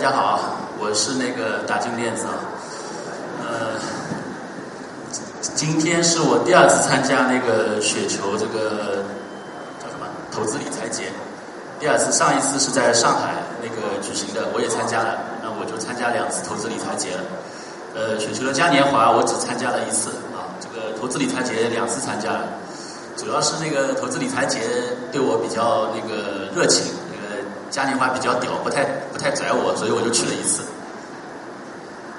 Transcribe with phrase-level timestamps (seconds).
[0.00, 2.32] 大家好，我是那个大金链子啊。
[3.44, 3.76] 呃，
[5.54, 9.04] 今天是我第二次参加那个雪球这个
[9.76, 11.12] 叫什么投资理财节，
[11.78, 17.20] 第二次，上一次是在上海那个举行的，我也参加了，那我就参加两次投资理财节了。
[17.94, 22.48] 呃，雪球的嘉年华我只参加了一次啊，这个投资理财节两次参加了，
[23.18, 24.60] 主要是那个投资理财节
[25.12, 26.88] 对我比较那个热情。
[27.12, 28.82] 那个嘉年华比较屌，不太
[29.20, 30.62] 太拽我，所以我就去了一次。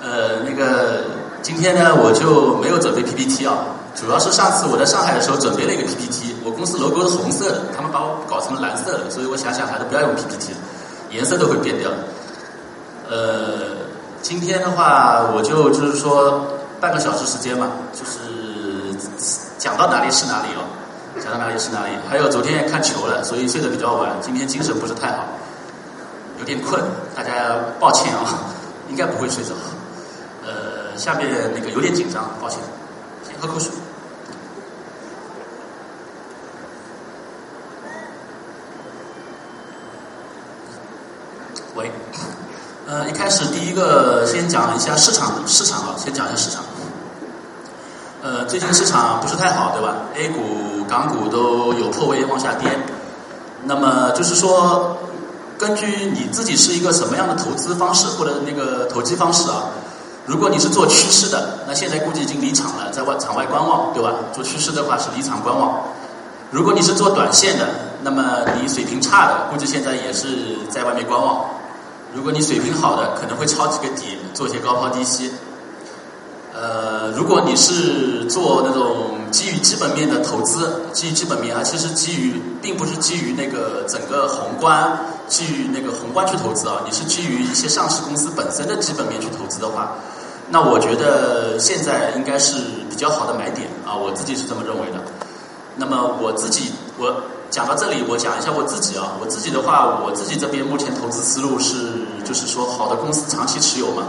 [0.01, 1.03] 呃，那个
[1.41, 10.57] 今天呢，我就没有准备 PPT 啊，主要是上次我在上海的时候准备了一个 PPT，我公司 logo 是红色的，他们把我搞成蓝色的，所以我想想还是不要用 PPT 了，
[11.09, 11.89] 颜色都会变掉。
[13.09, 13.75] 呃，
[14.21, 16.45] 今天的话，我就就是说
[16.79, 18.95] 半个小时时间嘛，就是
[19.57, 20.63] 讲到哪里是哪里哦。
[21.21, 25.25] 讲到哪里是哪里，还有昨天也看球了，所以睡得比较晚，今天精神不是太好，
[26.41, 26.81] 有点困，
[27.15, 28.39] 大家抱歉啊，
[28.89, 29.51] 应该不会睡着。
[30.43, 32.57] 呃，下面那个有点紧张，抱歉，
[33.23, 33.69] 先喝口水。
[41.75, 41.91] 喂，
[42.87, 46.63] 呃，一开始第一个先讲一下市场，市场啊，先讲一下市场。
[48.23, 52.67] 呃，最近市场不是太好，对吧？A 股、港股都有破位往下跌。
[53.63, 54.97] 那么就是说，
[55.61, 59.65] 根据你自己是一个什么样的投资方式或者那个投机方式啊？
[60.25, 64.11] 如果你是做趋势的，那现在估计已经离场了，在外场外观望，对吧？
[64.33, 65.83] 做趋势的话是离场观望。
[66.49, 67.69] 如果你是做短线的，
[68.01, 71.45] 那么你水平差的，估计现在也是在外面观望。
[72.11, 75.31] 如果你水平好的，可能会抄几个底，做些高抛低吸。
[76.55, 89.95] 呃，如果你是做那种基于基本面的投资，基于基本面啊，其实基于并不是基于那个整个宏观，基于那个宏观去投资啊，你是基于一些上市公司本身的基本面去投资的话，
[90.49, 92.57] 那我觉得现在应该是
[92.89, 95.01] 比较好的买点啊，我自己是这么认为的。
[95.77, 97.15] 那么我自己，我
[97.49, 104.03] 讲到这里，我讲一下我自己啊，我自己的话，我自己这边目前投资思路是，就是说好的公司长期持有嘛。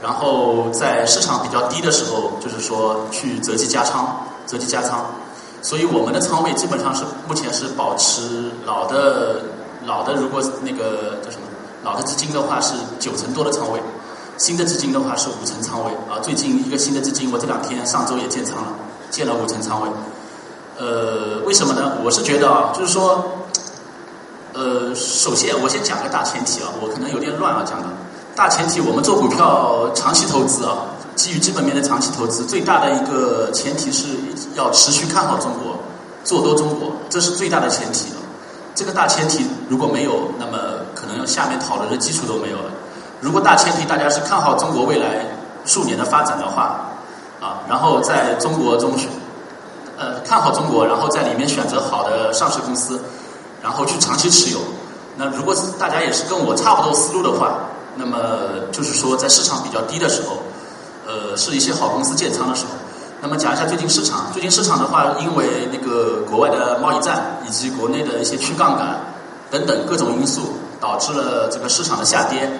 [0.00, 4.16] 然后在市场比较低的时候，就是说去择机加仓，
[4.46, 5.04] 择机加仓。
[5.62, 9.42] 所以我们的仓位基本上是目前是保持老的，
[9.86, 11.46] 老的如果那个叫什么，
[11.84, 13.80] 老的资金的话是九成多的仓位，
[14.36, 15.92] 新的资金的话是五成仓位。
[16.10, 18.68] 啊，最近一个新的资金，我这两天上周也建仓了，
[19.08, 19.88] 建了五成仓位。
[20.78, 21.98] 呃，为什么呢？
[22.04, 23.24] 我是觉得啊，就是说，
[24.54, 27.88] 呃，首先我先讲个大前提啊，我可能有点乱啊讲的。
[28.34, 34.08] 大前提，我们做股票长期投资啊，基于基本面的长期投资，最大的一个前提是
[34.54, 35.76] 要持续看好中国，
[36.24, 38.06] 做多中国，这是最大的前提。
[38.74, 40.58] 这个大前提如果没有，那么
[40.94, 42.70] 可能下面讨论的基础都没有了。
[43.20, 45.26] 如果大前提大家是看好中国未来
[45.64, 46.80] 数年的发展的话，
[47.40, 49.08] 啊，然后在中国中选，
[49.98, 52.98] 呃，看好中国，然后在里面选择好的上市公司，
[53.62, 54.58] 然后去长期持有。
[55.16, 57.58] 那如果大家也是跟我差不多思路的话，
[57.96, 58.18] 那么
[58.72, 60.38] 就是说，在市场比较低的时候，
[61.06, 62.70] 呃，是一些好公司建仓的时候。
[63.20, 68.98] 那么讲一下最近市场，最近市场的话，因为那个国外的贸易战以及国内的一些去杠杆
[69.50, 72.50] 等等各种因素，导致了这个市场的下跌。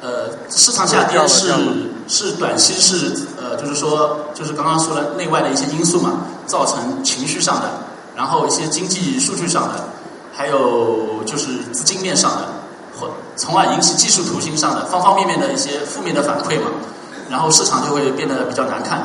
[0.00, 1.52] 呃，市场下跌是
[2.08, 7.70] 是短期是呃，就是说就是刚刚说了内外的一些因素嘛，造成情绪上的，
[8.16, 9.84] 然后一些经济数据上的，
[10.32, 12.48] 还有就是资金面上的。
[12.98, 16.66] 或从而引起技术图形上的方方面面的一些负面的反馈嘛，
[17.30, 19.00] 然后市场就会变得比较难看，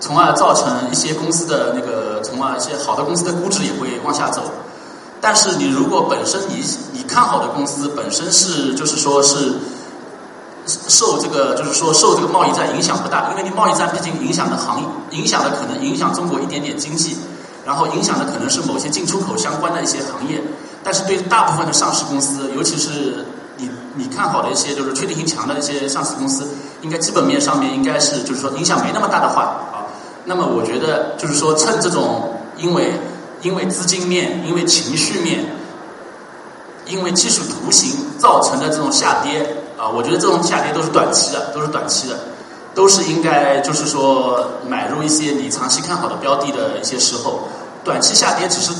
[0.00, 4.42] 从而造成一些公司的那个，从而一些好的公司的估值也会往下走。
[5.20, 9.54] 但是你如果本身你你看好的公司本身是就是说是
[10.66, 17.16] 受这个就是说受这个贸易战影响不大，因为你贸易战毕竟影响的行影响的可能影响中国一点点经济，
[17.64, 20.42] 然后影响的可能是某些进出口相关的一些行业。
[20.82, 23.26] 但是对大部分的上市公司，尤其是
[23.58, 26.48] 你你看好的一些就是确定性强的一些上市公司，
[26.82, 29.42] 应该基本面上面应该是就是说影响没那么大的话
[29.72, 29.86] 啊。
[30.24, 32.92] 那么我觉得就是说趁这种因为
[33.42, 35.44] 因为资金面、因为情绪面、
[36.86, 39.40] 因为技术图形造成的这种下跌
[39.78, 42.18] 啊，我觉得这种下跌都是短期的，都是短期的，
[42.74, 47.48] 都是应该就是说买入一些你长期看好的标的的一些时候，
[47.82, 48.72] 短期下跌只是。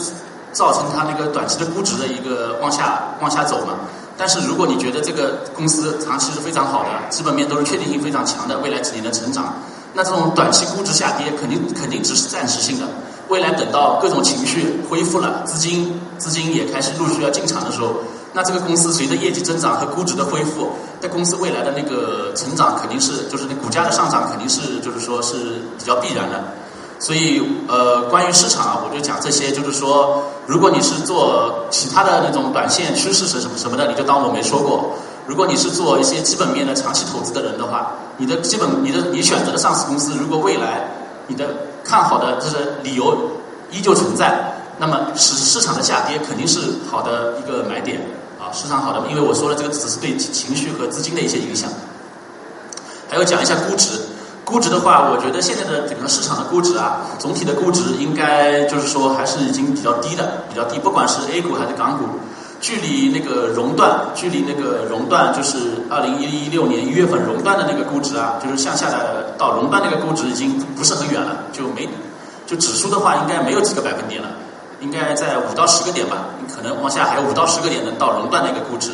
[0.52, 3.74] 造成它那个短期的估值的一个往下往下走嘛，
[4.20, 9.54] 但是如果你觉得这个公司长期是非常好的，基本面都是确定性非常强的，未来几年的成长，
[9.94, 12.86] 那这种短期估值下跌肯定肯定只是暂时性的，
[13.28, 17.94] 未来等到各种情绪恢复了，资金资金也开始陆续要进场的时候，
[18.34, 20.68] 那这个公司随着业绩增长和估值的恢复，
[21.00, 26.44] 在公司未来的那个成长肯定是，就是那股价的上涨肯定是，就是说是比较必然的。
[27.00, 34.92] 所以，呃，关于市场啊，我就讲这些，就是说，如果你是做其他的那种短线趋势是什么什么的，你就当我没说过。
[35.26, 40.86] 如果你是做一些基本面的长期投资的人的话，你的基本你的你选择的上市公司，如果未来
[41.26, 41.46] 你的
[41.82, 43.16] 看好的就是理由
[43.70, 46.60] 依旧存在，那么市市场的下跌肯定是
[46.90, 47.98] 好的一个买点
[48.38, 51.70] 啊，市场好的，因为我说了这个只是对情绪和资金的一些影响。
[53.08, 53.98] 还要讲一下估值。
[54.50, 60.76] 估值的话，我觉得现在的整个市场的估值啊，总体的估值应该就是说还是已经比较低的，比较低。
[60.80, 62.04] 不管是 A 股还是港股，
[62.60, 71.88] 距离那个熔断，距离那个熔断就是二零一六年一月份熔断的那个估值啊，就是向下的到熔断那个估值已经不是很远了，就没
[72.44, 74.28] 就指数的话应该没有几个百分点了，
[74.80, 78.90] 应该在五到十个点吧，可能往下还有五到十个点能到熔断那个估值。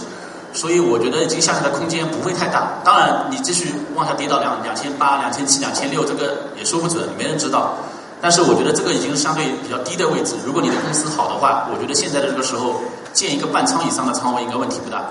[0.56, 2.80] 所以我觉得已经下去的空间不会太大。
[2.82, 7.74] 当然，你继续往下跌到两两千八、两千七、两千六，这个也说不准，没人知道。
[8.22, 10.34] 但是我觉得这个已经相对比较低的位置。
[10.46, 12.80] 如果你的公司好的话，我觉得现在的这个时候
[13.12, 15.04] 建一个半仓以上的仓位应该问题不大。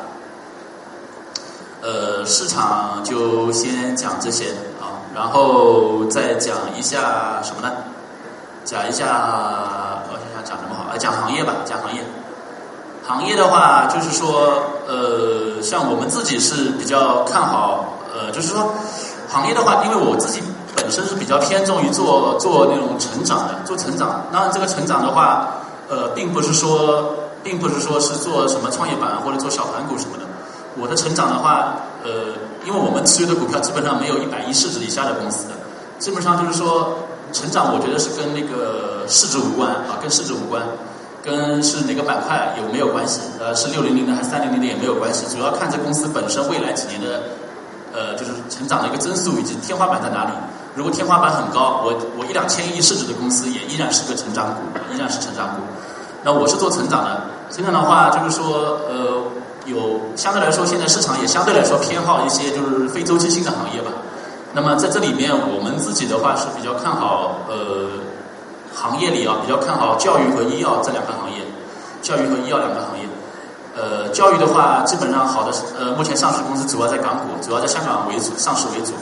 [1.81, 4.45] 呃，市场就先讲这些
[4.81, 7.71] 啊，然后再讲一下什么呢？
[8.65, 9.06] 讲一下，
[10.09, 10.97] 我想想讲什么好？
[10.97, 12.01] 讲行业吧，讲行业。
[13.07, 18.74] 行业的话，就是说，呃，像我们自己是比较看好，呃，就是说，
[19.30, 20.42] 行业的话，因为我自己
[20.75, 24.25] 本身是比较偏重于做做那种成长的，做成长。
[24.31, 25.48] 当然，这个成长的话，
[25.88, 27.13] 呃，并不是说，
[27.44, 30.24] 并不是说是做什么创业板或者做小盘股什么的。
[30.78, 32.34] 我的成长的话，呃，
[32.66, 35.54] 因为我们持有的股票基本上没有一百亿市值以下的公司的，
[36.00, 36.98] 基本上就是说，
[37.31, 40.63] 成长我觉得是跟那个市值无关啊，跟市值无关。
[41.25, 43.19] 跟是哪个板块有没有关系？
[43.39, 47.24] 呃，是六零零的还是三零零的也没有关系，主要看这公司本身未来几年的，
[47.92, 50.31] 呃，就是成长的一个增速以及天花板在哪里。
[50.75, 54.62] 如果天花板很高，我我一两千亿市值的公司也依然是个成长股，
[54.94, 55.63] 依然是成长股。
[56.22, 59.24] 那我是做成长的，成长的话就是说，呃，
[59.66, 63.89] 有相对来说现在市场也相对来说偏好一些就是非周期性的行业吧。
[64.54, 68.13] 那么在这里面，我们自己的话是比较看好，呃。
[68.75, 71.38] 行业里啊，比较看好教育和医药这两个行业，
[72.01, 73.07] 教育和医药两个行业。
[73.75, 78.94] 呃，教育的话，基本上好的呃，目前上市公司主要在港股，主要在香港为主，上市为主。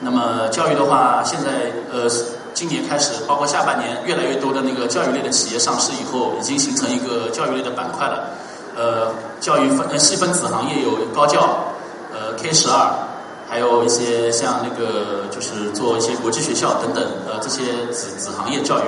[0.00, 2.08] 那么教育的话，现在呃，
[2.54, 8.30] 今年开始，包括下半年，越来越多的那个教育类的企业上市以后，已经形成一个教育类的板块了。
[8.76, 11.58] 呃，教育分细分子行业有高教，
[12.12, 12.90] 呃，K 十二，
[13.48, 17.62] 还有一些像那个就是做一些国际学校等等，呃，这些
[17.92, 18.82] 子子行业教育。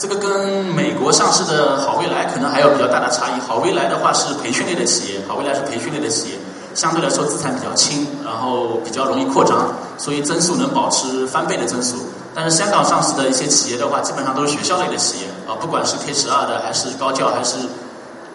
[0.00, 3.40] 这个跟美国上市的好未来可能还有比较大的差异。
[3.46, 6.38] 好未来的话是培训类的企业，好未来是培训类的企业，
[6.74, 9.68] 相对来说资产比较轻，然后比较容易扩张，
[9.98, 11.98] 所以增速能保持翻倍的增速。
[12.34, 17.58] 但是香港上市的一些企业的话，基本上都是学校类的企业啊，不管是 K 十二的，还是高教，还是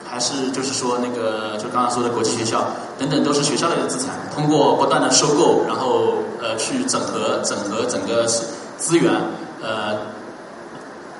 [0.07, 2.63] 还是就是说那个就刚刚说的国际学校
[3.00, 4.09] 等等，都是学校类的资产。
[4.35, 8.27] 通过不断的收购，然后呃去整合整合整个
[8.77, 9.12] 资源，
[9.63, 10.05] 呃。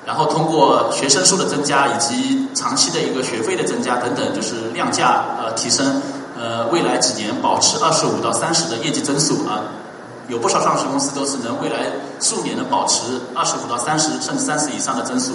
[0.06, 6.00] 然后通过学生数的增加以及长期的一个学费的增加等等，就是量价呃提升，
[6.38, 9.62] 呃未来几年保持二十五到三十的业绩增速啊，
[10.28, 15.32] 有不少上市公司都是能未来数年能保持二十五到三十甚至三十以上的增速，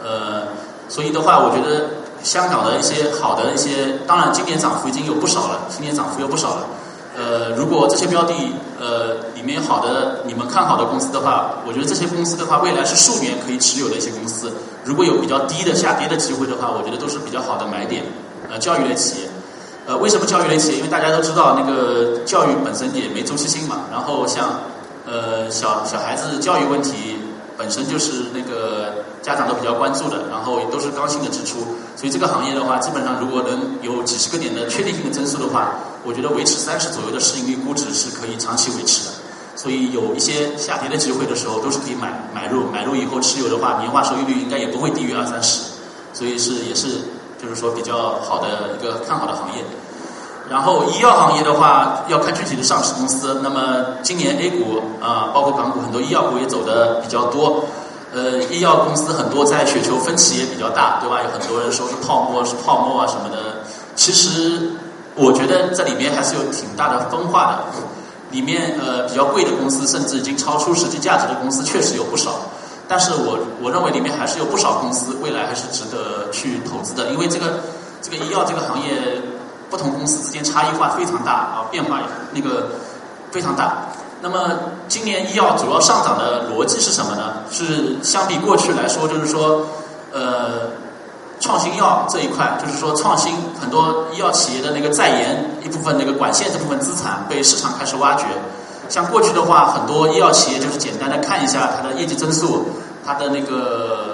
[0.00, 0.46] 呃，
[0.88, 1.90] 所以的话，我觉得
[2.22, 6.66] 香港的一些好的一些，当然今年涨幅已经有不少了，今年涨幅有不少了。
[7.16, 8.34] 呃，如果这些标的
[8.78, 14.52] 呃里面好的你们看好的公司的话，我觉得这些公司的话，未来是数年可以持有的一些公司。
[14.84, 18.04] 如果有比较低的下跌的机会的话，我觉得都是比较好的买点。
[18.50, 19.28] 呃，教育类企业，
[19.86, 20.76] 呃，为什么教育类企业？
[20.76, 23.86] 因为大家都知道那个教育本身也没周期性嘛。
[23.90, 24.60] 然后像
[25.06, 27.15] 呃小小孩子教育问题。
[27.56, 31.60] 本身就是那个家长都比较关注的，然后都是刚性的支出，
[31.96, 39.12] 所以这个行业的话，基本上如果能有几十个点的确定性的增速的话，我觉得维持三十左右的市盈率估值是可以长期维持的。
[39.56, 45.62] 所以有一些下跌的机会的时候，都是可以买买入，买入以后持有的话，年化收益率应该也不会低于二三十，
[46.12, 46.88] 所以是也是
[47.42, 49.64] 就是说比较好的一个看好的行业。
[50.48, 53.40] 然后医药行业的话，要看具体的上市公司。
[53.42, 57.64] 那么今年 A 股啊，包括港股很多医药股也走的比较多。
[58.14, 61.18] 呃，医药公司很多在雪球分歧也比较大，对吧？
[61.22, 63.64] 有很多人说是泡沫，是泡沫啊什么的。
[63.96, 64.70] 其实
[65.16, 67.64] 我觉得这里面还是有挺大的分化的。
[68.30, 72.30] 里面呃比较贵的公司，甚至已经超出实际价值的公司，确实有不少。
[72.86, 77.60] 但是我我认为里面还是有不少公司未来还是值得去投资的，因为这个
[78.00, 79.20] 这个医药这个行业。
[79.70, 82.00] 不同公司之间差异化非常大啊，变化
[82.32, 82.68] 那个
[83.30, 83.88] 非常大。
[84.22, 84.50] 那么
[84.88, 87.34] 今年医药主要上涨的逻辑是什么呢？
[87.50, 89.66] 是相比过去来说，就是说，
[90.12, 90.70] 呃，
[91.38, 98.24] 创新药这一块，就是说创新很多医药企业的那个在研一部分那个管线这部分资产被市场开始挖掘。
[98.88, 102.68] 像过去的话，很多医药企业就是简单的看一下它的业绩增速，
[103.04, 104.05] 它的那个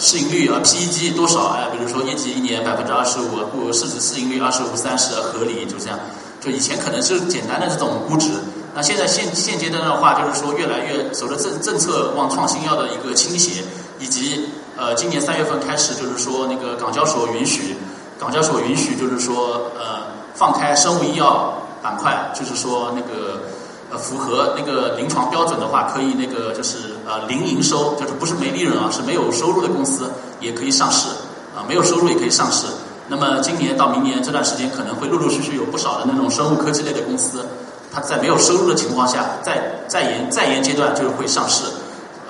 [0.00, 5.98] 市盈率啊 PEG 多少哎，比如说业绩一年百分之二十五，不市值市盈率二十五三十合理，就这样。
[6.40, 8.30] 就以前可能是简单的这种估值。
[8.74, 13.62] 那现在现现阶段的话，就是说越来越随着政政策往创新药的一个倾斜，
[13.98, 17.76] 以及呃今年三月份开始，就是说那个港交所允许，
[18.18, 23.42] 港交所允许就是说呃放开生物医药板块，就是说那个
[23.90, 31.08] 呃符合那个临床标准的话，可以那个就是呃零营收，就是不是没利润啊，是没有收入的公司也可以上市
[31.56, 32.66] 啊，没有收入也可以上市。
[33.08, 37.44] 那么今年到明年这段时间，可能会陆陆续续有不少的那种生物科技类的公司。
[37.92, 41.64] 它在没有收入的情况下，在在研在研阶段就会上市，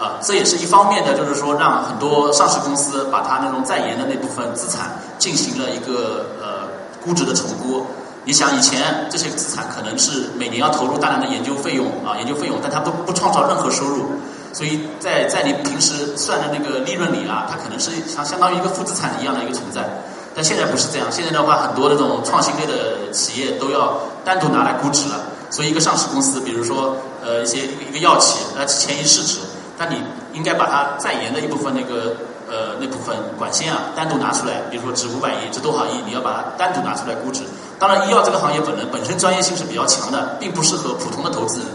[0.00, 6.66] 啊，这也是一方面的，就是说让很多上市公司把它那种在研的那部分资产进行了一个呃
[7.04, 7.84] 估值的重估。
[8.24, 14.04] 你想以前这些资产可能是每年要投入大量的研究费用啊，研究费用，但它不不创造任何收入，
[14.52, 19.88] 所以在在你平时算的那个利润里啊，它可能是相相当于一个负资产一样的一个存在。
[20.32, 25.20] 但现在不是这样，现在的话，很多那种创新类的企业都要单独拿来估值了。
[25.50, 29.40] 所以，一个上市公司，比如说，呃，一些一个药企，那前一市值，
[29.76, 30.00] 但你
[30.32, 32.14] 应该把它在研的一部分那个
[32.48, 37.42] 呃那部分管线啊，单独拿出来，比如说值五百亿，值多少亿，你要把它单独拿出来估值。
[37.80, 41.68] 当然，医药这个行业本人本身专业性是比较强的，并不适合普通的投资人。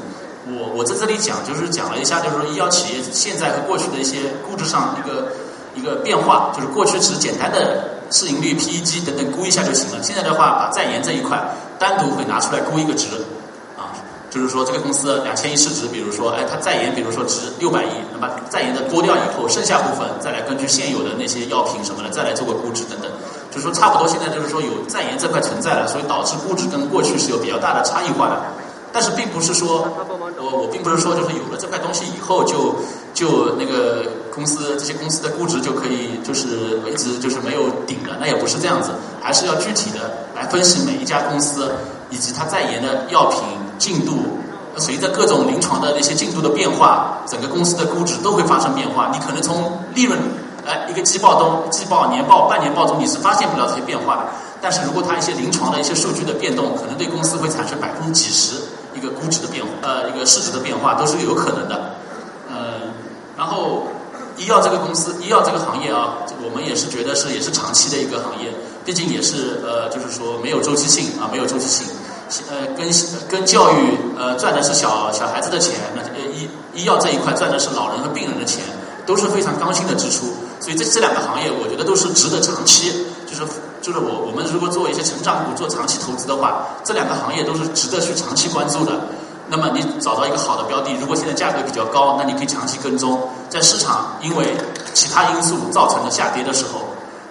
[0.47, 5.29] 我我在这里讲，就是讲了一下，就是说医药企业现在和过去的一些估值上一个
[5.73, 11.43] 一个变化，就是过去只简单的市盈率、PEG 等等估一下就行了，现在的话，把在研这一块
[11.79, 13.07] 单独会拿出来估一个值。
[13.75, 13.89] 啊
[14.29, 23.09] 就是说，这个公司两千亿市值，比如说，哎，它在研，比如说值六百亿，那么在研的剥掉以后，剩下部分再来根据现有的那些药品什么的，再来做个估值等等。
[23.55, 28.41] 就说，差不多现在就是说有在研这块存在了，所以导致估值跟过去是有比较大的差异化的。
[28.91, 29.87] 但是并不是说，
[30.37, 32.75] 我我并不是说就是有了这块东西以后就
[33.13, 41.71] 就那个公司这些公司的估值就可以就是一直就是没有顶了，那也不是这样子，还是要具体的来分析每一家公司
[42.09, 43.39] 以及它在研的药品。
[43.77, 44.13] 进度
[44.77, 49.11] 随着各种临床的那些进度的变化，整个公司的估值都会发生变化。
[49.11, 50.17] 你可能从利润，
[50.65, 54.25] 哎，一个季报中、季报、年报、半年报中，你是发现不了这些变化的。
[54.61, 58.55] 但是如果它一些临床的一些数据的变动，可能对公司会产生百分之几十
[58.95, 61.91] 一个估值的变化，呃，一个市值的变化都是有可能的。
[62.49, 62.91] 嗯，
[63.37, 63.83] 然后
[64.37, 68.49] 医药这个公司，医药这个行业啊，我们也是觉得是也是长期的一个行业，
[68.83, 71.85] 毕竟也是呃，就是说没有周期性啊，没有周期性。
[72.49, 72.89] 呃，跟
[73.29, 78.63] 跟教育呃赚的是小小孩子的钱，那医医药这一块赚的是老人和病人的钱，
[79.05, 80.33] 都是非常刚性的支出。
[80.65, 83.45] 所以这这两个行业，我觉得都是值得长期，就是
[83.83, 88.99] 就是我我们如果做一些成长股做长期投资的话，这两个行业都是值得去长期关注的。
[89.47, 94.57] 那么你找到一个好的标的，如果现在价格比较高，那你可以长期跟踪，在市场因为
[94.95, 96.81] 其他因素造成的下跌的时候。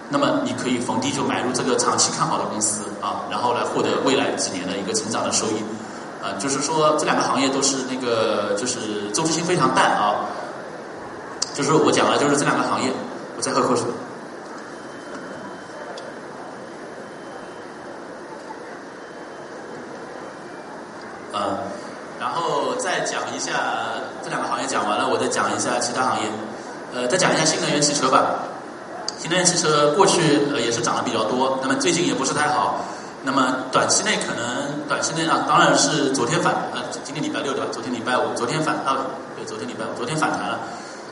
[0.07, 5.57] 那么你可以逢低就买入这个长期看好的公司啊，然后来获得未来几年的一个成长的收益，
[6.23, 10.29] 啊，就是说这两个行业都是那个就是周期性非常淡啊，
[11.55, 12.93] 就是我讲了就是这两个行业，
[13.37, 13.85] 我再喝口水，
[21.33, 21.57] 嗯，
[22.19, 23.51] 然后再讲一下
[24.23, 26.27] 这两个行业讲完了，我再讲一下其他行业，
[26.93, 28.39] 呃，再讲一下新能源汽车吧。
[29.17, 32.85] 新能源汽车过去呃也是涨得比较多，那么最近也不是太好，
[33.23, 37.67] 那么短期内可能短期内啊，当然是昨天反呃今天礼拜六对吧？
[37.71, 38.97] 昨天礼拜五，昨天反啊
[39.35, 40.59] 对，昨天礼拜五，昨天反弹了。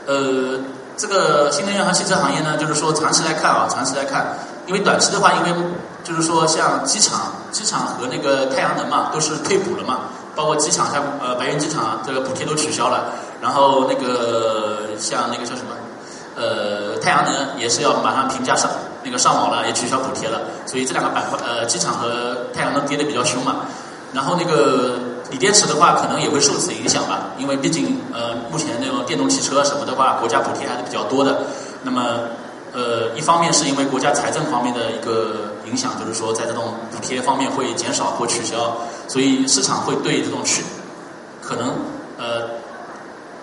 [0.06, 0.60] 呃，
[0.96, 5.54] 这个新能源和汽车行业呢，就是说长期来看啊，长期来看，因为短期的话，因为
[6.02, 10.00] 就是说像机场、机场和那个太阳能嘛，都是退补了嘛，
[10.36, 15.74] 包括机场像呃白云机场这个补贴都取消了，然后那个像那个叫什么？
[16.36, 18.68] 呃，太阳能也是要马上评价上
[19.04, 23.66] 那个上网了，也取消补贴了，所以这两个板块，呃，机场和太阳能跌得比较凶嘛。
[24.12, 24.98] 然后那个
[25.34, 31.42] 锂电池的话，可能也会受此影响吧，因为毕竟呃，目前那种电动汽车什么的话，国家补贴还是比较多的。
[31.82, 32.20] 那么
[32.72, 38.76] 呃，一方面是因为国家财政方面的一个影响，就是说在这种补贴方面会减少或取消，
[39.08, 40.62] 所以市场会对这种去
[41.42, 41.74] 可能
[42.16, 42.46] 呃，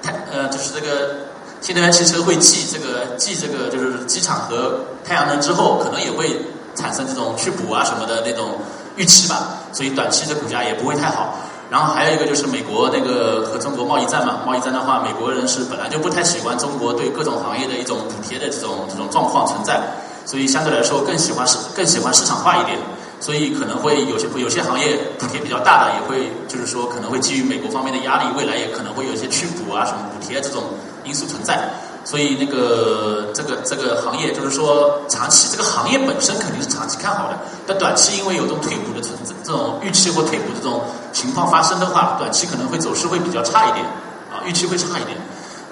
[0.01, 1.29] 太呃，就是这个。
[1.62, 6.41] 新能源汽车会继这个继这个就是机场和太阳能之后，可能也会
[6.74, 8.57] 产生这种去补啊什么的那种
[8.95, 11.36] 预期吧，所以短期的股价也不会太好。
[11.71, 19.79] 然后还有一个就是美国那个和中国贸易战嘛，贸易战的话，美国人是本来就不太喜欢中国对各种行业的一种补贴的这种这种状况存在，
[20.25, 22.77] 所以相对来说更喜欢市更喜欢市场化一点，
[23.21, 30.63] 所以可能会有些有些行业补贴比较大的，也会就是说可能会基于美国方面的压力，未来也可能会有一些去补啊什么补贴这种
[31.05, 31.71] 因素存在。
[32.03, 40.81] 所以那个这个这个行业就是说长期这个行业本身肯定是长期看好的，但短期因为有这种退补的存，这种预期或退补这种
[41.13, 43.86] 情况发生的话，短期可能会走势会比较差一点，
[44.31, 45.15] 啊，预期会差一点。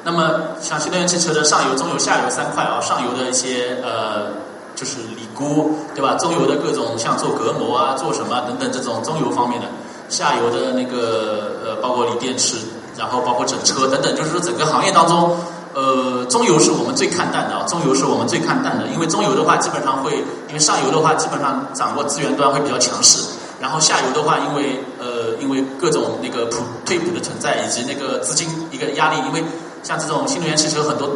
[0.04, 4.32] 那么像新能源汽车的上游、中游、下游三块啊，上游的一些呃
[4.76, 6.16] 就是锂钴，对吧？
[6.16, 9.68] 中游的各种像做隔膜啊、做什么等等这种中游方面的，
[10.10, 12.56] 下游的那个呃包括锂电池，
[12.96, 15.36] 然后包括整车等等，就是说整个行业当中。
[15.72, 23.24] 呃，中游是我们最看淡的啊，中游是我们最看淡的，因为中游的话基本上会，因为上游的话基本上掌握资源端会比较强势，
[23.62, 29.44] 然后下游的话，因为呃，因为各种那个普退补的存在，以及那个资金一个压力，因为
[29.84, 31.08] 像这种新能源汽车很多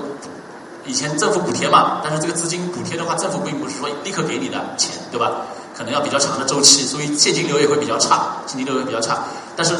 [0.85, 5.31] 以前政府补贴嘛，但是这个资金补贴的话，政府并不是说立刻给你的钱，对吧？
[5.75, 9.17] 可能要比较长的周期，所以现金流也会比较差，现金流也比较差，
[9.55, 9.73] 但是。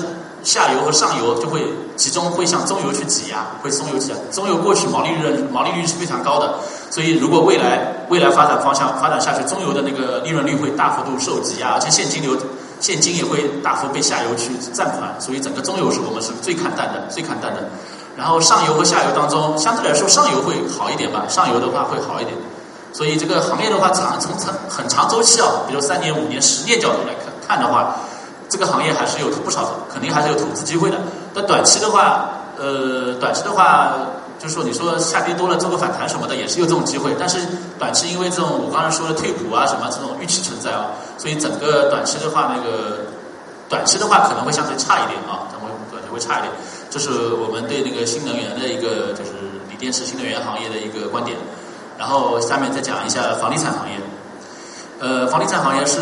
[0.44, 1.64] 下游和上游就会
[1.96, 4.18] 集中会向中游去挤压，会中游挤压。
[4.30, 6.56] 中游过去毛利润毛利率是非常高的，
[6.90, 12.38] 所以如果未来未来发展方向发展下去，中游的那个利润率会大幅度受挤压，而且现金流
[12.82, 17.64] 现金也会大幅被下游去占款，所以整个中游是我们是最看淡的，最看淡的。
[18.18, 22.36] 然后上游和下游当中，相对来说上游会好一点吧，上游的话会好一点。
[22.92, 27.96] 所以这个行业的话，长从长很长周期啊，比如三年、五年、十年角度来看看的话。
[28.50, 30.98] 这个行业还是有不少，肯定还是有投资机会的。
[31.34, 33.94] 但短期的话，呃，短期的话，
[34.40, 37.16] 就是说你说下跌多了做个反弹什么的，也是有这种机会。
[37.18, 37.40] 但是
[37.80, 43.06] 短期因为这种我刚才说的退补啊什么这种预期存在啊，所以整个短期的话，那个
[43.68, 46.52] 短期的话可能会相对差一点啊，可能会短期会差一点。
[46.92, 49.32] 这是我们对那个新能源的一个就是
[49.70, 51.36] 锂电池新能源行业的一个观点。
[51.98, 53.96] 然后下面再讲一下房地产行业。
[55.03, 56.00] 呃，房地产行业是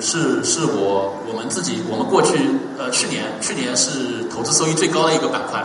[0.00, 2.34] 是是我我们自己我们过去
[2.76, 5.62] 呃去年去年是投资收益最高的一个板块。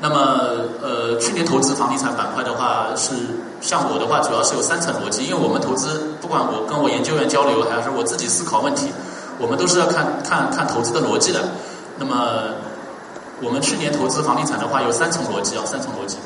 [0.00, 3.14] 那么呃去年投资房地产板块的话是
[3.60, 8.90] 像我的话主要是有三层逻辑，因为我们投资不管我跟我研究员交流还是我自己思考问题，
[9.38, 11.38] 我们都是要看看看投资的逻辑的。
[11.96, 12.50] 那么
[13.40, 16.18] 我们去年投资房地产的话有三层逻辑啊，三层逻辑。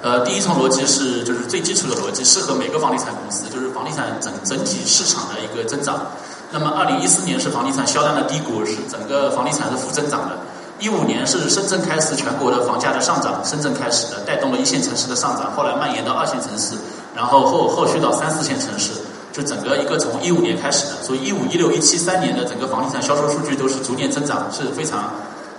[0.00, 6.06] 呃，第一重逻辑是就是最基础的逻辑，适合每个房地产公司，就是房地产整整体市场的一个增长。
[6.52, 10.38] 那么，二零一四年是房地产销量的低谷，是整个房地产是负增长的。
[10.78, 16.76] 一五年是深圳开始全国的房价的上涨，深圳开始的带动了一线城市的上涨，后来蔓延到二线城市，
[17.16, 18.92] 然后后后续到三四线城市，
[19.32, 21.02] 就整个一个从一五年开始的。
[21.02, 25.12] 所以一五一六一七三年的整个房地产销售数据都是逐年增长，是非常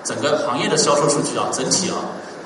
[0.06, 2.00] 整个行业的销售数据啊，整体啊。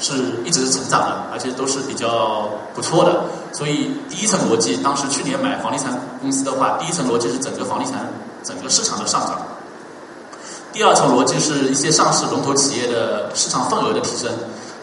[0.03, 0.13] 是
[0.43, 3.23] 一直是成长的，而且都是比较不错的。
[3.53, 8.11] 所以第一层逻辑，当时去年买房地产公司的话，第一层逻辑是整个房地产
[8.43, 9.41] 整个市场的上涨。
[10.73, 14.29] 第二层逻辑是一些上市龙头企业的市场份额的提升，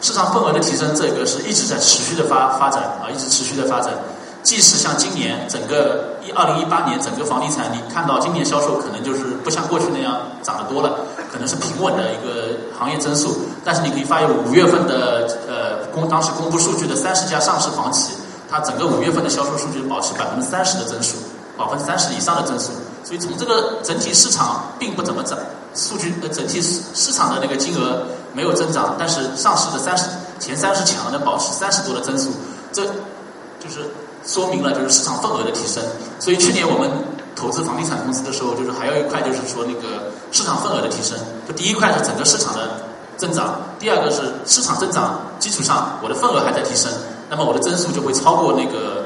[0.01, 3.93] 市场份额的提升，这个是一直在持续的发发展啊，一直持续的发展。
[4.41, 10.95] 即使像今年整个一二零一八年整个房地产，你看到今年销售可能就是不像过去那样涨得多了，
[11.31, 13.39] 可能是平稳的一个行业增速。
[13.63, 18.13] 但是你可以发现五月份的呃公当时公布数据的三十家上市房企，
[18.49, 21.15] 它整个五月份的销售数据保持百分之三十的增速，
[21.57, 22.71] 百分之三十以上的增速。
[23.03, 25.37] 所以从这个整体市场并不怎么涨，
[25.73, 30.05] 数据呃整体市市场的那个金额没有增长，但是上市的三十
[30.39, 32.29] 前三十强的保持三十多的增速，
[32.73, 33.89] 这就是。
[34.23, 35.83] 说明了就是市场份额的提升，
[36.19, 36.87] 所以去年我们
[37.35, 41.17] 投资房地产公司的时候，就是还有一块就是说那个市场份额的提升。
[41.47, 42.69] 就第一块是整个市场的
[43.17, 46.91] 增长，第二个是市场增长基础上我的份额还在提升，
[47.29, 49.05] 那么我的增速就会超过那个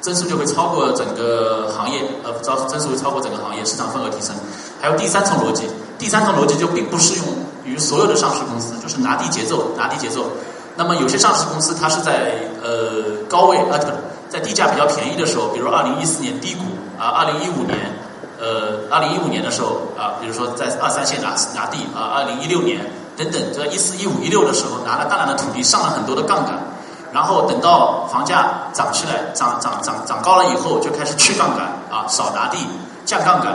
[0.00, 4.34] 增速就会超过整个行业，呃，招增速会超过整个行业市场份额提升。
[4.80, 5.64] 还有第三层逻辑，
[5.98, 7.26] 第三层逻辑就并不适用
[7.64, 10.24] 于所有的上市公司，就是拿地节奏，拿地节奏。
[10.76, 13.80] 那么有些上市公司它是在呃高位啊，
[14.28, 16.62] 在地价比较便宜的时候，比如二零一四年低谷
[16.98, 17.76] 啊，二零一五年，
[18.38, 22.80] 呃，二零一五年的时候啊，比如说在二三线拿拿地啊，二零一六年
[23.16, 26.58] 等等，在一四一五一六的时候拿了大量的土地，上了很多的杠杆，
[27.12, 32.58] 然后等到房价涨起来，涨涨涨涨高了以后，就开始去杠杆啊，少拿地，
[33.04, 33.54] 降杠杆，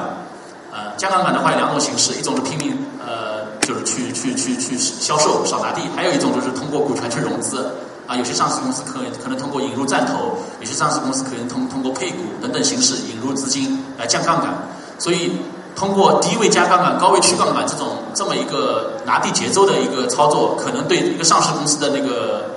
[0.71, 7.71] 呃，降杠杆的话有两种形式，一种是拼命呃，就是去去去去销售少拿地，还有一种就是通过股权去融资。
[8.11, 14.53] 啊，有些上市公司可可能通过引入战投，有些上市公司可能通通过配股等等形式引入资金来降杠杆。
[14.99, 15.31] 所以
[15.77, 22.51] 通过低位加杠杆、高位去杠杆这种这么一个拿地节奏的一个操作，可能对一个上市公司的那个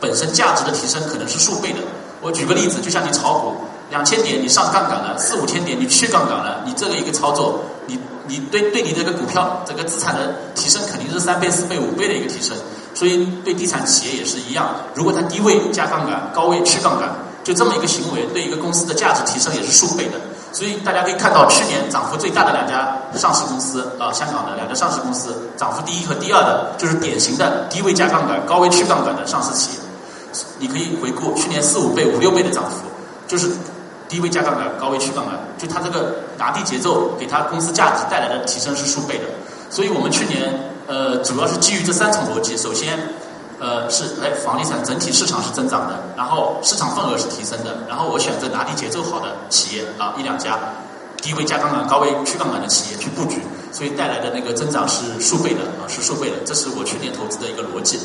[0.00, 1.80] 本身价值的提升可能是数倍的。
[2.22, 3.52] 我举个例子，就像你炒股，
[3.90, 12.56] 两千点你上杠杆了，四五千点你去杠杆了，你这个一个操作，你你对对你这个股票这个资产的提升肯定是三倍、四倍、五倍的一个提升。
[12.94, 17.10] 所以对地产企业也是一样，如果它低位加杠杆、高位去杠杆，
[17.42, 20.18] 就这么一个行为，对一个公司的价值提升也是数倍的。
[20.52, 29.78] 所以大家可以看到，去年涨幅最大的两家上市公司啊，香港的两家上市公司，涨幅第一和第二的，就是典型的低位加杠杆、高位去杠杆的上市企业。
[30.60, 32.86] 你可以回顾去年四五倍、五六倍的涨幅，
[33.26, 33.50] 就是
[34.08, 39.24] 低位加杠杆、高位去杠杆，就它这个拿地节奏给它公司价值带来的提升是数倍的。
[39.70, 40.54] 所以我们去年
[40.86, 42.98] 呃，主要是基于这三层逻辑，首先。
[43.60, 50.58] 呃，是哎，房地产整体市场是增长的，然后市场份额是提升的，然后我选择拿地节奏好的企业啊，一两家
[51.22, 58.00] 低位加杠杆、高位去杠杆的企业去布局，所以带来的那个增长是数倍的啊，是数倍的，这是我去年投资的一个逻辑。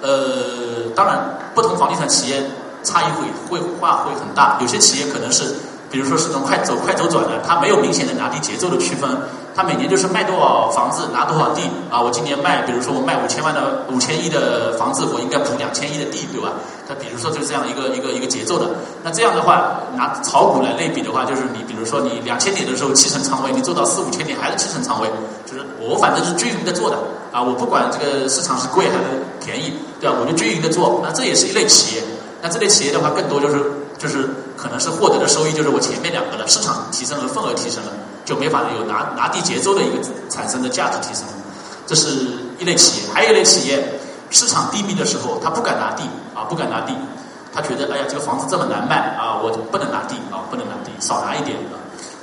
[0.00, 2.40] 呃，当然，不同房地产企业
[2.84, 5.56] 差异会会化会很大，有些企业可能是，
[5.90, 9.10] 比如说是种快走快走转的，它没有明显的拿地节奏的区分。
[9.54, 12.00] 他每年就是卖多少房子拿多少地啊！
[12.00, 16.50] 我今年卖，比如说我卖五千万的五千亿的房子，我应该补两千亿的地，对吧？
[16.88, 18.68] 他比如说就是这样一个一个一个节奏的。
[19.04, 25.08] 那这样的话，拿炒股来类比的话，就是你比如说你两千点的时候七成仓位，你做到四五千点还是七成仓位，
[25.46, 26.98] 就是我反正是均匀的做的
[27.30, 27.40] 啊！
[27.40, 30.16] 我不管这个市场是贵还是便宜，对吧？
[30.20, 31.00] 我就均匀的做。
[31.02, 32.02] 那这也是一类企业。
[32.42, 33.62] 那这类企业的话，更多就是
[33.98, 37.92] 就是可能是获得的收益就是我前面两个的市场提升和份额提升了。
[38.24, 41.24] 就没法有拿拿地节奏的一个产生的价值提升，
[41.86, 42.08] 这是
[42.58, 43.12] 一类企业。
[43.12, 46.02] 还有一类企业，市场低迷的时候，他不敢拿地
[46.34, 46.94] 啊，不敢拿地，
[47.52, 51.76] 他觉得哎呀，这个房子这么难卖啊，我不能拿地啊，不能拿地，少拿一点啊。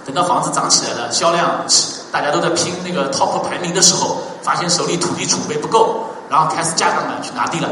[0.04, 1.64] 等到房子涨起来了，销量
[2.12, 7.70] 大家都在拼那个 top 排名的时候，发现手里土地储备不够，然后开始加杠杆去拿地了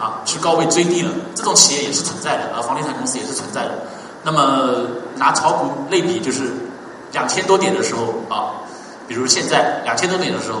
[0.00, 1.10] 啊，去高位追地了。
[1.36, 3.70] 这种企业也是存在的啊，房地产公司也是存在的。
[4.24, 4.74] 那么
[5.14, 6.52] 拿炒股类比就是。
[7.12, 8.60] 两千多点的时候啊，
[9.06, 10.60] 比如现在两千多点的时候，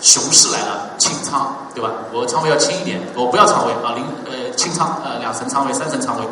[0.00, 1.90] 熊市来了，清仓对吧？
[2.12, 6.24] 我仓位要轻一点，我不要仓位啊，零呃清仓呃两层仓位、三层仓位。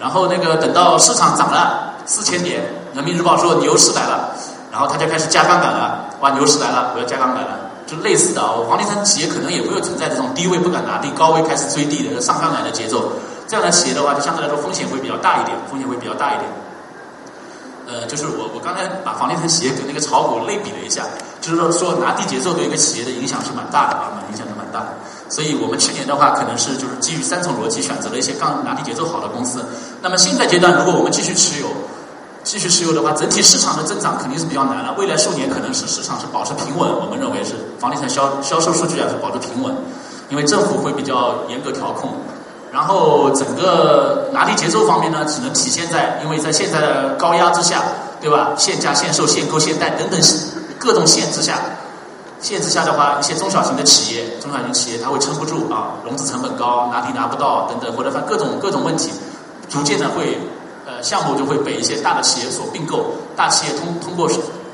[0.00, 2.62] 然后那个等到市场涨了四千点，
[2.94, 4.30] 人民日报说牛市来了，
[4.70, 8.54] 然后他就开始加杠杆了，哇牛市来了，我要加杠杆了，就类似的啊。
[8.68, 13.12] 房地产企业可能也会存在这种低位不敢拿地，高位开始追地的上杠杆的节奏。
[13.46, 16.44] 这样的企业的话，就相对来说风险会比较大一点，风险会比较大一点。
[17.88, 21.06] 呃，就是我我刚才把房地产企业跟那个炒股类比了一下，
[21.40, 24.92] 就是说说拿地节奏对一个企业的影响是蛮大的啊，影响是蛮大的。
[25.30, 29.64] 所以我们去年的话，可能是就是基于三重逻辑选择了一些刚拿地节奏好的公司。
[30.02, 31.68] 那么现在阶段，如果我们继续持有，
[32.44, 34.94] 继续持有的话，整体市场的增长肯定是比较难了。
[34.98, 39.74] 未来数年可能是市场是保持平稳，我们认为是房地产销销售数据啊是保持平稳，
[40.28, 42.12] 因为政府会比较严格调控。
[42.78, 47.82] 然后整个拿地节奏方面呢，只能体现在，因为在现在的高压之下，
[48.20, 48.52] 对吧？
[48.56, 50.20] 限价、限售、限购、限贷等等
[50.78, 51.58] 各种限制下，
[52.40, 59.10] 限制下的话，一些中小型的企业、中小型企业它会撑不住啊，融资成本高，拿地拿不到等等，或者反各种各种问题，
[59.68, 60.38] 逐渐的会
[60.86, 64.28] 呃项目就会被一些大的企业所并购，大企业通通过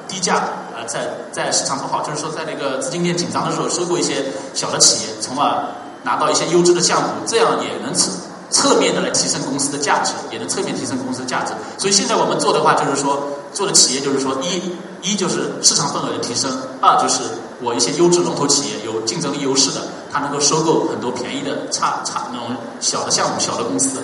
[0.07, 0.45] 低价
[0.77, 5.65] 呃在在市场不好，就是说在那个资金链紧张的时候收购一些小的企业，从而。
[6.05, 8.11] 拿到一些优质的项目，这样也能侧
[8.51, 11.53] 侧面的来提升公司的价值，也能侧面提升公司的价值。
[11.77, 14.63] 所以现在我们做的话，就是说做的企业就是说，一
[15.03, 17.23] 一就是市场份额的提升，二就是
[17.61, 19.81] 我一些优质龙头企业有竞争力优势的，
[20.13, 23.99] 它能够收购很多便宜的差差那种小的项目、小的公司。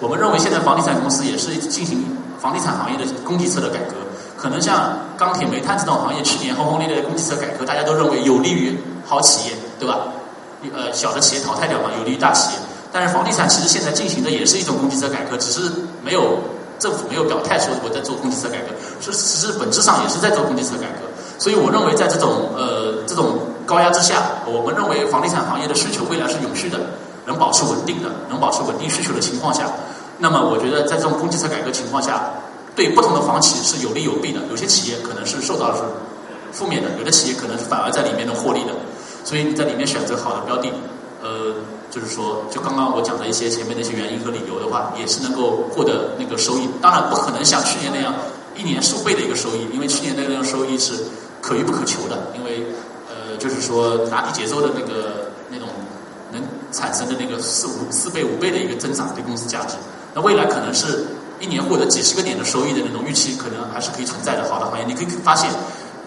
[0.00, 2.04] 我们认为现在房地产公司也是进行
[2.40, 3.94] 房地产行业的供给侧的改革，
[4.36, 10.00] 可能像钢铁、煤炭这种行业，去年轰轰烈烈的供给侧改革，大家都认为有利于好企业，对吧？
[10.70, 12.58] 呃，小的企业淘汰掉嘛，有利于大企业。
[12.92, 15.70] 但是房地产其实现在进行的也是一种供给侧改革，只是
[16.04, 16.38] 没有
[16.78, 21.08] 政府没有表态说我在做供给侧改革，是其实本质上也是在做供给侧改革。
[21.38, 26.78] 所以我认为在这种呃这种高压之下，我们认为房地产行业的需求未来是永续的，
[27.24, 29.64] 能保持稳定的，能保持稳定需求的情况下，
[30.18, 32.30] 那么我觉得在这种供给侧改革情况下，
[32.76, 34.40] 对不同的房企是有利有弊的。
[34.50, 35.80] 有些企业可能是受到是
[36.52, 38.72] 负面的，有的企业可能是反而在里面能获利的。
[39.24, 40.68] 所以你在里面选择好的标的，
[41.22, 41.54] 呃，
[41.90, 46.68] 就是说，就刚刚我讲的一些前面的一些原因和理由的话，也是能够获得那个收益。
[46.80, 48.14] 当然不可能像去年那样
[48.56, 50.94] 一年数倍的一个收益，因为去年那个收益是
[51.40, 52.32] 可遇不可求的。
[52.36, 52.66] 因为
[53.08, 55.68] 呃，就是说拿地节奏的那个那种
[56.32, 59.76] 能产生的那个四五四倍五倍的一个增长对公司价值。
[60.14, 61.04] 那未来可能是
[61.40, 64.48] 一年获得几十个点的收益的那种预期，可能还是可以存在的。
[64.50, 65.50] 好的行业，你可以发现，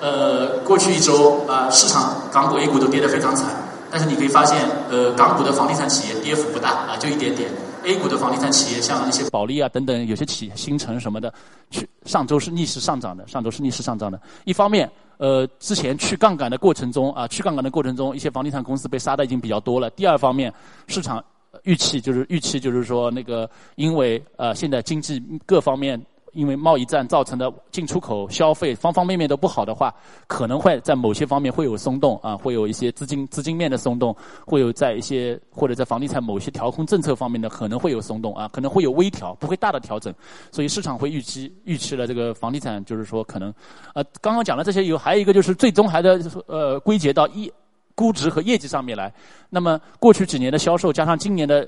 [0.05, 3.49] 呃，过去一周啊，市场港股、A 股都跌得非常惨，
[3.89, 4.55] 但是你可以发现，
[4.87, 7.49] 呃，港股的房地产企业跌幅不大啊，就一点点。
[7.85, 11.33] A 股的房地产企业，像一些保利啊等等，有些企新城什么的，
[11.71, 14.21] 去上周是逆势上涨的，上周是逆势上涨的。
[14.43, 14.87] 一方面，
[15.17, 19.89] 呃，之前去杠杆的过程中啊，去杠杆的过程中，一些房地产公司被杀的已经比较多了。
[19.89, 20.53] 第二方面，
[20.85, 21.23] 市场
[21.63, 25.99] 预期就是预期就是说那个，因为呃现在经济各方面。
[26.35, 29.91] 因为贸易战造成的进出口、消费方方面面都不好的话，
[30.27, 40.13] 可能会在某些方面会有松动啊，会有一些资金资金面的松动，会有在一些或者在房地产某些调控政策方面的可能会有松动啊，可能会有微调，不会大的调整。
[40.51, 43.53] 所以市场会预期预期了这个房地产就是说可能，
[43.93, 47.51] 呃，刚刚讲的这些有还有一个就是最终还得呃归结到业
[47.95, 49.13] 估值和业绩上面来。
[49.49, 51.67] 那么过去几年的销售加上今年的。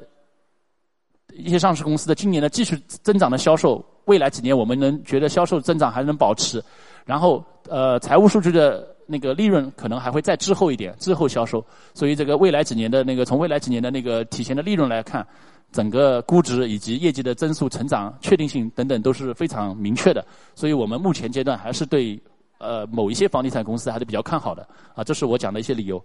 [1.33, 6.61] 一些上市公司的今年的继续增长的销售，未来几年我们能觉得销售增长还能保持，
[7.05, 15.25] 然后呃财务数据的那个利润可能还会再滞后一点，滞后销售，所以这个未来几年的那个从未来几年的那个体现的利润来看，
[15.71, 22.19] 整个估值以及业绩的增速成长确定性等等都是非常明确的，所以我们目前阶段还是对
[22.57, 24.67] 呃某一些房地产公司还是比较看好的。
[24.95, 26.03] 啊，这是我讲的一些理由，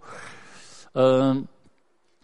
[0.93, 1.43] 嗯。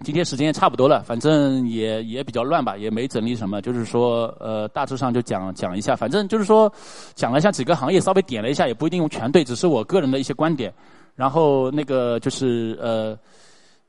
[0.04, 6.72] 今天时间也差不多了，反正也也比较乱吧，也没整理什么，就是说，呃，大致上就讲讲一下，反正就是说，
[7.16, 10.74] 讲了一下几个行业，稍微点了一下，也不一定全对，只是我个人的一些观点。
[11.16, 13.18] 然后那个就是呃，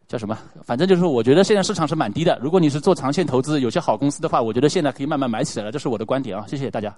[0.09, 0.37] 叫什么？
[0.65, 6.93] 反正就是我觉得现在市场是蛮低的，如果你是做长线投资，有些好公司的话，我觉得现在可以慢慢买起来了，这是我的观点啊，谢谢大家。